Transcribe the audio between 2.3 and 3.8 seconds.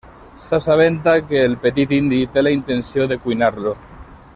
té la intenció de cuinar-lo.